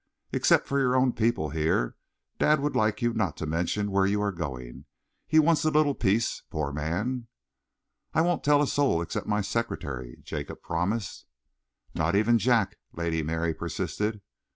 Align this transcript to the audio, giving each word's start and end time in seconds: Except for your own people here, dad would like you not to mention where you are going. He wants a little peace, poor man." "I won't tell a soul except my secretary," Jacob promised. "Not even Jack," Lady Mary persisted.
Except 0.31 0.67
for 0.67 0.79
your 0.79 0.95
own 0.95 1.13
people 1.13 1.49
here, 1.51 1.95
dad 2.39 2.59
would 2.59 2.75
like 2.75 3.03
you 3.03 3.13
not 3.13 3.37
to 3.37 3.45
mention 3.45 3.91
where 3.91 4.07
you 4.07 4.19
are 4.19 4.31
going. 4.31 4.85
He 5.27 5.37
wants 5.37 5.63
a 5.63 5.69
little 5.69 5.93
peace, 5.93 6.41
poor 6.49 6.73
man." 6.73 7.27
"I 8.11 8.21
won't 8.21 8.43
tell 8.43 8.63
a 8.63 8.67
soul 8.67 9.03
except 9.03 9.27
my 9.27 9.41
secretary," 9.41 10.17
Jacob 10.23 10.63
promised. 10.63 11.27
"Not 11.93 12.15
even 12.15 12.39
Jack," 12.39 12.79
Lady 12.93 13.21
Mary 13.21 13.53
persisted. 13.53 14.21